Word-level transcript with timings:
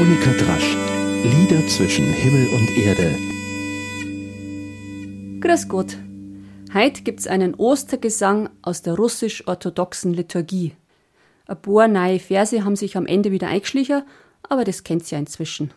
Monika 0.00 0.30
Drasch. 0.30 0.76
Lieder 1.24 1.66
zwischen 1.66 2.10
Himmel 2.10 2.48
und 2.54 2.70
Erde. 2.74 3.18
Grüß 5.42 5.68
Gott. 5.68 5.98
Heute 6.72 7.02
gibt's 7.02 7.26
einen 7.26 7.54
Ostergesang 7.54 8.48
aus 8.62 8.80
der 8.80 8.94
russisch-orthodoxen 8.94 10.14
Liturgie. 10.14 10.72
Ein 11.46 11.60
paar 11.60 11.86
neue 11.86 12.18
Verse 12.18 12.64
haben 12.64 12.76
sich 12.76 12.96
am 12.96 13.04
Ende 13.04 13.30
wieder 13.30 13.48
eingeschlichen, 13.48 14.04
aber 14.42 14.64
das 14.64 14.84
kennt's 14.84 15.10
ja 15.10 15.18
inzwischen. 15.18 15.70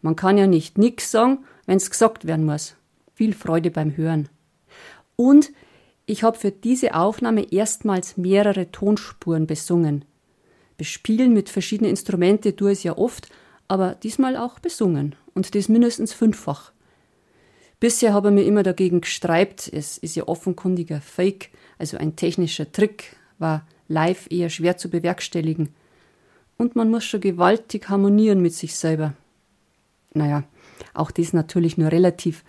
Man 0.00 0.16
kann 0.16 0.38
ja 0.38 0.46
nicht 0.46 0.78
nix 0.78 1.10
sagen, 1.10 1.44
wenn's 1.66 1.90
gesagt 1.90 2.26
werden 2.26 2.46
muss. 2.46 2.74
Viel 3.12 3.34
Freude 3.34 3.70
beim 3.70 3.98
Hören. 3.98 4.30
Und 5.14 5.52
ich 6.06 6.22
habe 6.22 6.38
für 6.38 6.52
diese 6.52 6.94
Aufnahme 6.94 7.52
erstmals 7.52 8.16
mehrere 8.16 8.72
Tonspuren 8.72 9.46
besungen. 9.46 10.06
Bespielen 10.76 11.32
mit 11.32 11.48
verschiedenen 11.48 11.90
Instrumenten 11.90 12.56
tue 12.56 12.72
es 12.72 12.82
ja 12.82 12.96
oft, 12.96 13.28
aber 13.68 13.94
diesmal 13.94 14.36
auch 14.36 14.58
besungen 14.58 15.14
und 15.34 15.54
das 15.54 15.68
mindestens 15.68 16.12
fünffach. 16.12 16.72
Bisher 17.80 18.14
habe 18.14 18.28
ich 18.28 18.34
mir 18.34 18.44
immer 18.44 18.62
dagegen 18.62 19.00
gestreibt, 19.02 19.70
es 19.72 19.98
ist 19.98 20.16
ja 20.16 20.26
offenkundiger 20.28 21.00
Fake, 21.00 21.50
also 21.78 21.98
ein 21.98 22.16
technischer 22.16 22.70
Trick, 22.72 23.16
war 23.38 23.66
live 23.88 24.26
eher 24.30 24.48
schwer 24.48 24.76
zu 24.78 24.88
bewerkstelligen. 24.88 25.68
Und 26.56 26.74
man 26.74 26.90
muss 26.90 27.04
schon 27.04 27.20
gewaltig 27.20 27.90
harmonieren 27.90 28.40
mit 28.40 28.54
sich 28.54 28.74
selber. 28.76 29.12
Naja, 30.14 30.44
auch 30.94 31.10
das 31.10 31.34
natürlich 31.34 31.76
nur 31.76 31.92
relativ, 31.92 32.44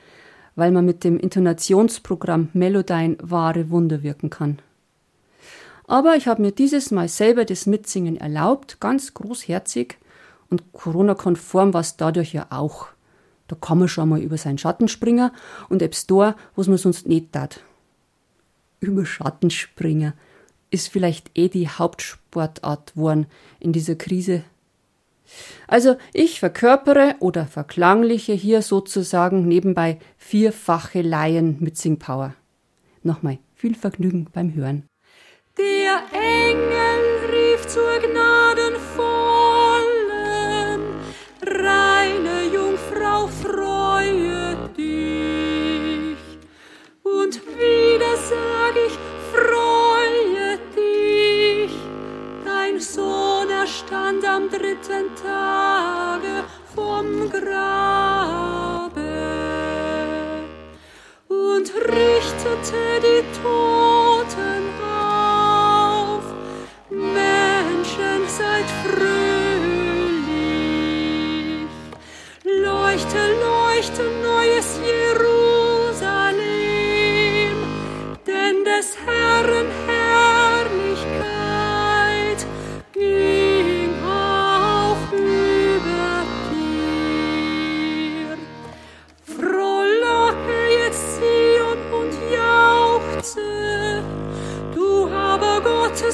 weil 0.55 0.71
man 0.71 0.85
mit 0.85 1.03
dem 1.03 1.19
Intonationsprogramm 1.19 2.49
Melodyne 2.53 3.17
wahre 3.21 3.69
Wunder 3.69 4.03
wirken 4.03 4.29
kann. 4.29 4.59
Aber 5.87 6.15
ich 6.17 6.27
habe 6.27 6.41
mir 6.41 6.51
dieses 6.51 6.91
Mal 6.91 7.07
selber 7.07 7.45
das 7.45 7.65
Mitsingen 7.65 8.17
erlaubt, 8.17 8.79
ganz 8.79 9.13
großherzig, 9.13 9.97
und 10.49 10.71
Corona-konform 10.73 11.73
war 11.73 11.81
es 11.81 11.97
dadurch 11.97 12.33
ja 12.33 12.47
auch. 12.49 12.87
Da 13.47 13.55
kann 13.55 13.79
man 13.79 13.87
schon 13.87 14.09
mal 14.09 14.21
über 14.21 14.37
seinen 14.37 14.57
Schatten 14.57 14.89
springen 14.89 15.31
und 15.69 15.81
ebs 15.81 16.05
da, 16.07 16.35
was 16.55 16.67
man 16.67 16.77
sonst 16.77 17.07
nicht 17.07 17.31
tat. 17.31 17.61
Über 18.79 19.05
Schatten 19.05 19.49
springen 19.49 20.13
ist 20.69 20.89
vielleicht 20.89 21.31
eh 21.37 21.47
die 21.47 21.69
Hauptsportart 21.69 22.95
worden 22.97 23.25
in 23.59 23.71
dieser 23.71 23.95
Krise. 23.95 24.43
Also 25.67 25.95
ich 26.13 26.39
verkörpere 26.39 27.15
oder 27.19 27.45
verklangliche 27.45 28.33
hier 28.33 28.61
sozusagen 28.61 29.47
nebenbei 29.47 29.99
vierfache 30.17 31.01
Laien 31.01 31.57
mit 31.59 31.77
Singpower. 31.77 32.33
Nochmal 33.03 33.39
viel 33.55 33.75
Vergnügen 33.75 34.27
beim 34.31 34.53
Hören. 34.53 34.83
Der 35.57 36.03
Engel 36.11 37.29
rief 37.31 37.67
zur 37.67 37.99
Gnaden 37.99 38.75
vor. 38.95 39.37
freue 43.41 44.55
dich. 44.77 46.17
Und 47.03 47.41
wieder 47.57 48.15
sag 48.17 48.75
ich, 48.85 48.97
freue 49.33 50.57
dich. 50.75 51.71
Dein 52.45 52.79
Sohn 52.79 53.49
erstand 53.49 54.25
am 54.25 54.49
dritten 54.49 55.15
Tage 55.21 56.43
vom 56.75 57.29
Grabe 57.29 58.61
und 61.27 61.73
richtete 61.75 63.01
die 63.01 63.23
Toten 63.41 63.86
быть 68.67 68.75
фрукт. 68.83 68.96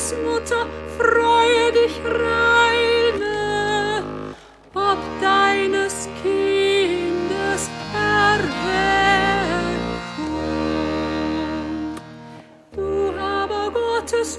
Gottes 0.04 0.18
Mutter, 0.26 0.68
freue 0.98 1.72
dich 1.72 2.02
reine, 2.04 3.24
ob 4.74 4.98
deines 5.22 6.10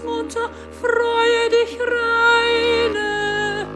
Mutter, 0.04 0.50
freue 0.82 1.48
dich 1.50 1.78
reine. 1.80 3.66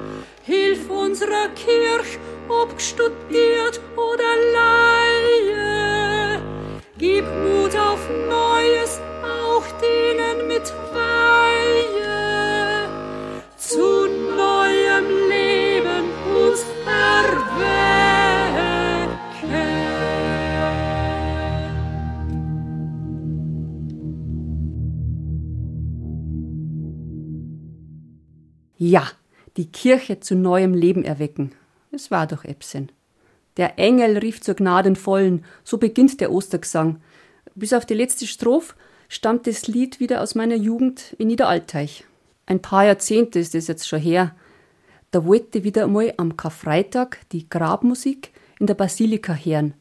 Hilf 0.43 0.91
unserer 0.91 1.49
Kirch, 1.55 2.19
ob 2.49 2.81
studiert 2.81 3.81
oder 3.97 4.37
Laie. 4.53 6.43
Gib 6.99 7.25
Mut 7.25 7.75
auf 7.77 8.01
Neues, 8.29 9.01
auch 9.23 9.65
denen 9.81 10.49
mit 10.49 10.73
Weihe. 10.93 11.08
Ja, 28.81 29.11
die 29.57 29.73
Kirche 29.73 30.21
zu 30.21 30.37
neuem 30.37 30.73
Leben 30.73 31.03
erwecken. 31.03 31.51
Es 31.91 32.13
war 32.13 32.29
doch 32.29 32.45
Epsen. 32.45 32.93
Der 33.57 33.77
Engel 33.77 34.19
rief 34.19 34.41
zur 34.41 34.55
Gnadenvollen, 34.55 35.45
so 35.65 35.79
beginnt 35.79 36.21
der 36.21 36.31
Ostergesang. 36.31 37.01
Bis 37.57 37.73
auf 37.73 37.85
die 37.85 37.95
letzte 37.95 38.29
Strophe 38.29 38.77
stammt 39.09 39.49
das 39.49 39.67
Lied 39.67 39.99
wieder 39.99 40.23
aus 40.23 40.37
meiner 40.37 40.55
Jugend 40.55 41.17
in 41.19 41.27
Niederalteich. 41.27 42.05
Ein 42.47 42.63
paar 42.63 42.85
Jahrzehnte 42.85 43.41
ist 43.41 43.57
es 43.57 43.67
jetzt 43.67 43.89
schon 43.89 43.99
her. 43.99 44.37
Da 45.11 45.25
wollte 45.25 45.65
wieder 45.65 45.85
einmal 45.85 46.15
am 46.17 46.37
Karfreitag 46.37 47.19
die 47.33 47.49
Grabmusik 47.49 48.31
in 48.61 48.69
der 48.69 48.75
Basilika 48.75 49.35
hören 49.35 49.75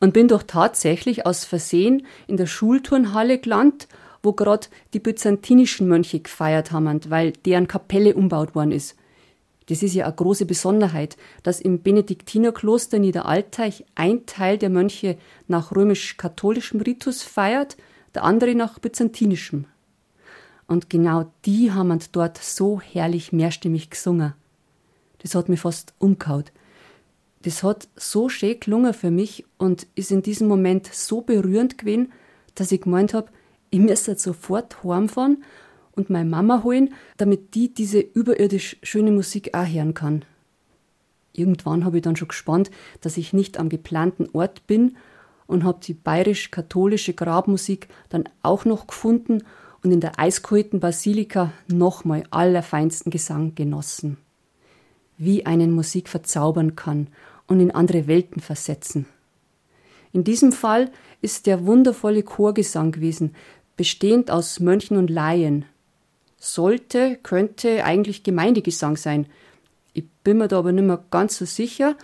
und 0.00 0.14
bin 0.14 0.26
doch 0.26 0.42
tatsächlich 0.42 1.26
aus 1.26 1.44
Versehen 1.44 2.08
in 2.26 2.38
der 2.38 2.46
Schulturnhalle 2.46 3.38
gelandet 3.38 3.86
wo 4.22 4.32
gerade 4.32 4.68
die 4.94 5.00
byzantinischen 5.00 5.88
Mönche 5.88 6.20
gefeiert 6.20 6.72
haben, 6.72 7.00
weil 7.08 7.32
deren 7.32 7.68
Kapelle 7.68 8.14
umbaut 8.14 8.54
worden 8.54 8.72
ist. 8.72 8.96
Das 9.66 9.82
ist 9.82 9.94
ja 9.94 10.06
eine 10.06 10.14
große 10.14 10.46
Besonderheit, 10.46 11.16
dass 11.42 11.60
im 11.60 11.82
Benediktinerkloster 11.82 12.98
Niederalteich 12.98 13.84
ein 13.94 14.26
Teil 14.26 14.58
der 14.58 14.70
Mönche 14.70 15.16
nach 15.48 15.74
römisch-katholischem 15.74 16.80
Ritus 16.80 17.22
feiert, 17.22 17.76
der 18.14 18.24
andere 18.24 18.54
nach 18.54 18.78
byzantinischem. 18.78 19.66
Und 20.66 20.90
genau 20.90 21.30
die 21.44 21.70
haben 21.70 21.98
dort 22.12 22.38
so 22.38 22.80
herrlich 22.80 23.32
mehrstimmig 23.32 23.90
gesungen. 23.90 24.34
Das 25.18 25.34
hat 25.34 25.48
mich 25.48 25.60
fast 25.60 25.94
umgehaut. 25.98 26.52
Das 27.42 27.62
hat 27.62 27.88
so 27.96 28.28
schön 28.28 28.58
gelungen 28.60 28.94
für 28.94 29.10
mich 29.10 29.44
und 29.58 29.86
ist 29.94 30.10
in 30.10 30.22
diesem 30.22 30.48
Moment 30.48 30.86
so 30.92 31.20
berührend 31.20 31.78
gewesen, 31.78 32.12
dass 32.54 32.72
ich 32.72 32.82
gemeint 32.82 33.14
habe, 33.14 33.30
ich 33.72 33.80
müsste 33.80 34.16
sofort 34.16 34.84
heimfahren 34.84 35.42
und 35.92 36.10
meine 36.10 36.28
Mama 36.28 36.62
holen, 36.62 36.92
damit 37.16 37.54
die 37.54 37.72
diese 37.72 38.00
überirdisch 38.00 38.76
schöne 38.82 39.10
Musik 39.10 39.54
auch 39.54 39.66
hören 39.66 39.94
kann. 39.94 40.26
Irgendwann 41.32 41.86
habe 41.86 41.96
ich 41.96 42.02
dann 42.02 42.14
schon 42.14 42.28
gespannt, 42.28 42.70
dass 43.00 43.16
ich 43.16 43.32
nicht 43.32 43.58
am 43.58 43.70
geplanten 43.70 44.28
Ort 44.34 44.66
bin 44.66 44.98
und 45.46 45.64
habe 45.64 45.80
die 45.82 45.94
bayerisch-katholische 45.94 47.14
Grabmusik 47.14 47.88
dann 48.10 48.28
auch 48.42 48.66
noch 48.66 48.86
gefunden 48.86 49.42
und 49.82 49.90
in 49.90 50.00
der 50.00 50.18
eiskalten 50.18 50.78
Basilika 50.78 51.50
nochmal 51.66 52.24
allerfeinsten 52.30 53.10
Gesang 53.10 53.54
genossen. 53.54 54.18
Wie 55.16 55.46
einen 55.46 55.70
Musik 55.70 56.10
verzaubern 56.10 56.76
kann 56.76 57.06
und 57.46 57.58
in 57.58 57.70
andere 57.70 58.06
Welten 58.06 58.42
versetzen. 58.42 59.06
In 60.12 60.24
diesem 60.24 60.52
Fall 60.52 60.90
ist 61.22 61.46
der 61.46 61.64
wundervolle 61.64 62.22
Chorgesang 62.22 62.92
gewesen, 62.92 63.34
bestehend 63.76 64.30
aus 64.30 64.60
Mönchen 64.60 64.96
und 64.96 65.10
Laien. 65.10 65.64
Sollte, 66.38 67.18
könnte 67.22 67.84
eigentlich 67.84 68.22
Gemeindegesang 68.22 68.96
sein. 68.96 69.26
Ich 69.92 70.04
bin 70.24 70.38
mir 70.38 70.48
da 70.48 70.58
aber 70.58 70.72
nicht 70.72 70.84
mehr 70.84 71.02
ganz 71.10 71.38
so 71.38 71.44
sicher. 71.44 71.96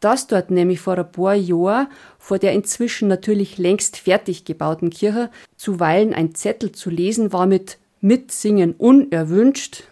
Das 0.00 0.26
dort 0.26 0.50
nämlich 0.50 0.80
vor 0.80 0.98
ein 0.98 1.12
paar 1.12 1.34
Jahren 1.34 1.86
vor 2.18 2.38
der 2.38 2.52
inzwischen 2.52 3.08
natürlich 3.08 3.58
längst 3.58 3.96
fertig 3.96 4.44
gebauten 4.44 4.90
Kirche 4.90 5.30
zuweilen 5.56 6.12
ein 6.12 6.34
Zettel 6.34 6.72
zu 6.72 6.90
lesen 6.90 7.32
war 7.32 7.46
mit 7.46 7.78
Mitsingen 8.00 8.72
unerwünscht. 8.72 9.84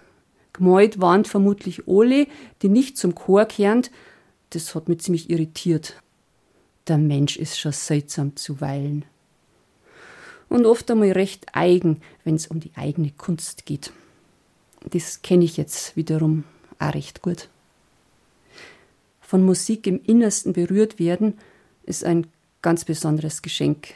Gemeut 0.53 1.00
waren 1.00 1.25
vermutlich 1.25 1.87
alle, 1.87 2.27
die 2.61 2.69
nicht 2.69 2.99
zum 2.99 3.15
Chor 3.15 3.44
kehren. 3.44 3.82
Das 4.50 4.75
hat 4.75 4.88
mich 4.88 5.00
ziemlich 5.00 5.31
irritiert. 5.31 5.94
Der 6.88 6.99
Mensch 6.99 7.37
ist 7.37 7.59
schon 7.59 7.71
seltsam 7.71 8.35
zuweilen. 8.35 9.05
Und 10.50 10.67
oft 10.67 10.91
einmal 10.91 11.12
recht 11.12 11.47
eigen, 11.55 12.02
wenn 12.25 12.35
es 12.35 12.49
um 12.49 12.61
die 12.61 12.73
eigene 12.75 13.12
Kunst 13.12 13.64
geht. 13.64 13.93
Das 14.91 15.23
kenne 15.23 15.44
ich 15.44 15.56
jetzt 15.56 15.97
wiederum 15.97 16.44
auch 16.79 16.93
recht 16.93 17.23
gut. 17.23 17.49
Von 19.20 19.44
Musik 19.44 19.87
im 19.87 20.02
Innersten 20.02 20.52
berührt 20.52 20.99
werden, 20.99 21.38
ist 21.85 22.05
ein 22.05 22.26
ganz 22.62 22.85
besonderes 22.85 23.43
Geschenk. 23.43 23.94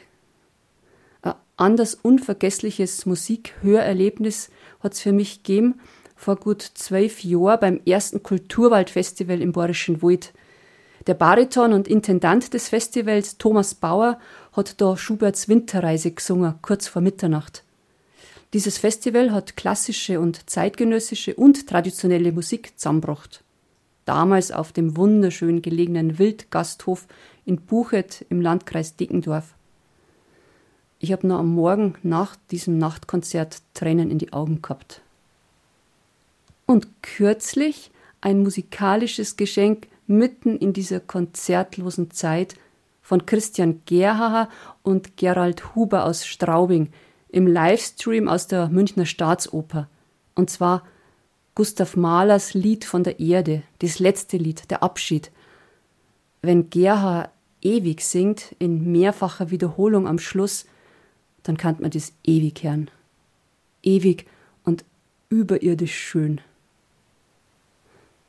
Ein 1.21 1.35
anders 1.57 1.95
unvergessliches 1.95 3.05
Musikhörerlebnis 3.05 4.49
hat 4.79 4.93
es 4.93 5.01
für 5.01 5.11
mich 5.11 5.43
gegeben, 5.43 5.81
vor 6.15 6.37
gut 6.37 6.61
zwölf 6.61 7.23
Jahren 7.23 7.59
beim 7.59 7.81
ersten 7.85 8.23
Kulturwaldfestival 8.23 9.41
im 9.41 9.51
Bayerischen 9.51 10.01
Wald. 10.01 10.33
Der 11.07 11.13
Bariton 11.13 11.73
und 11.73 11.87
Intendant 11.87 12.53
des 12.53 12.69
Festivals, 12.69 13.37
Thomas 13.37 13.75
Bauer, 13.75 14.19
hat 14.55 14.79
da 14.79 14.95
Schuberts 14.95 15.49
Winterreise 15.49 16.11
gesungen, 16.11 16.55
kurz 16.61 16.87
vor 16.87 17.01
Mitternacht. 17.01 17.63
Dieses 18.53 18.77
Festival 18.77 19.31
hat 19.31 19.57
klassische 19.57 20.19
und 20.19 20.49
zeitgenössische 20.49 21.35
und 21.35 21.67
traditionelle 21.67 22.31
Musik 22.31 22.77
zusammengebracht. 22.77 23.43
Damals 24.05 24.51
auf 24.51 24.71
dem 24.71 24.95
wunderschön 24.95 25.61
gelegenen 25.61 26.19
Wildgasthof 26.19 27.07
in 27.45 27.57
Buchet 27.57 28.25
im 28.29 28.39
Landkreis 28.39 28.95
Deckendorf. 28.95 29.55
Ich 30.99 31.11
habe 31.11 31.27
noch 31.27 31.39
am 31.39 31.53
Morgen 31.53 31.95
nach 32.03 32.35
diesem 32.51 32.77
Nachtkonzert 32.77 33.61
Tränen 33.73 34.09
in 34.09 34.19
die 34.19 34.31
Augen 34.31 34.61
gehabt. 34.61 35.01
Und 36.65 36.87
kürzlich 37.01 37.91
ein 38.21 38.41
musikalisches 38.41 39.35
Geschenk 39.35 39.87
mitten 40.07 40.57
in 40.57 40.71
dieser 40.71 40.99
konzertlosen 40.99 42.11
Zeit 42.11 42.55
von 43.05 43.27
Christian 43.27 43.83
Gerhaher 43.85 44.49
und 44.81 45.15
Gerald 45.15 45.75
Huber 45.75 46.05
aus 46.05 46.25
Straubing 46.25 46.91
im 47.29 47.45
Livestream 47.45 48.27
aus 48.27 48.47
der 48.47 48.67
Münchner 48.69 49.05
Staatsoper. 49.05 49.87
Und 50.33 50.49
zwar 50.49 50.83
Gustav 51.53 51.95
Mahlers 51.95 52.55
Lied 52.55 52.83
von 52.83 53.03
der 53.03 53.19
Erde, 53.19 53.61
das 53.77 53.99
letzte 53.99 54.37
Lied, 54.37 54.71
der 54.71 54.81
Abschied. 54.81 55.29
Wenn 56.41 56.71
Gerhard 56.71 57.29
ewig 57.61 58.01
singt, 58.01 58.55
in 58.57 58.91
mehrfacher 58.91 59.51
Wiederholung 59.51 60.07
am 60.07 60.17
Schluss, 60.17 60.65
dann 61.43 61.57
kann 61.57 61.75
man 61.79 61.91
das 61.91 62.11
ewig 62.23 62.63
hören. 62.63 62.89
Ewig 63.83 64.25
und 64.63 64.83
überirdisch 65.29 65.95
schön. 65.95 66.41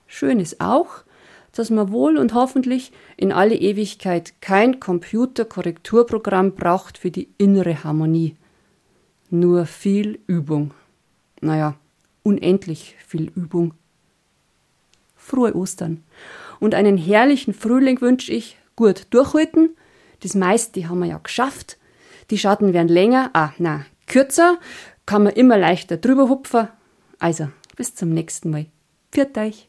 Schön 0.07 0.39
ist 0.39 0.61
auch, 0.61 1.06
dass 1.57 1.71
man 1.71 1.91
wohl 1.91 2.19
und 2.19 2.35
hoffentlich 2.35 2.93
in 3.17 3.33
alle 3.33 3.55
Ewigkeit 3.55 4.35
kein 4.43 4.79
Computerkorrekturprogramm 4.79 6.53
braucht 6.53 6.99
für 6.99 7.11
die 7.11 7.31
innere 7.39 7.83
Harmonie. 7.83 8.37
Nur 9.31 9.65
viel 9.65 10.21
Übung. 10.27 10.75
Naja, 11.41 11.75
unendlich 12.23 12.97
viel 13.07 13.33
Übung. 13.35 13.73
Frohe 15.17 15.57
Ostern. 15.57 16.05
Und 16.61 16.75
einen 16.75 16.99
herrlichen 16.99 17.55
Frühling 17.55 18.01
wünsche 18.03 18.33
ich. 18.33 18.59
Gut 18.77 19.07
durchhalten. 19.11 19.71
Das 20.21 20.35
meiste 20.35 20.89
haben 20.89 20.99
wir 20.99 21.07
ja 21.07 21.19
geschafft. 21.19 21.79
Die 22.31 22.39
Schatten 22.39 22.75
werden 22.75 22.89
länger, 22.89 23.31
ah, 23.33 23.53
na, 23.57 23.87
kürzer. 24.07 24.59
Kann 25.07 25.23
man 25.23 25.33
immer 25.33 25.57
leichter 25.57 25.97
drüber 25.97 26.29
hupfen. 26.29 26.69
Also, 27.19 27.49
bis 27.77 27.95
zum 27.95 28.11
nächsten 28.11 28.51
Mal. 28.51 28.67
Pfiat 29.11 29.39
euch. 29.39 29.69